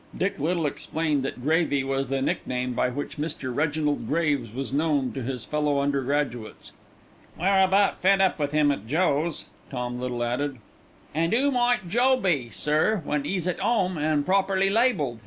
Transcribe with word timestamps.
Dick 0.17 0.39
Little 0.39 0.65
explained 0.65 1.21
that 1.21 1.43
"Gravy" 1.43 1.83
was 1.83 2.09
the 2.09 2.23
nickname 2.23 2.73
by 2.73 2.89
which 2.89 3.17
Mr. 3.19 3.53
Reginald 3.55 4.07
Graves 4.07 4.51
was 4.51 4.73
known 4.73 5.11
to 5.11 5.21
his 5.21 5.45
fellow 5.45 5.79
undergraduates. 5.79 6.71
"We're 7.39 7.59
about 7.59 8.01
fed 8.01 8.19
up 8.19 8.39
with 8.39 8.51
him 8.51 8.71
at 8.71 8.87
Joe's," 8.87 9.45
Tom 9.69 9.99
Little 10.01 10.23
added. 10.23 10.57
"An' 11.13 11.35
'oo 11.35 11.51
might 11.51 11.87
Joe 11.87 12.17
be, 12.17 12.49
sir, 12.49 13.03
when 13.05 13.27
'e's 13.27 13.47
at 13.47 13.63
'ome, 13.63 13.99
an' 13.99 14.23
properly 14.23 14.71
labelled?" 14.71 15.19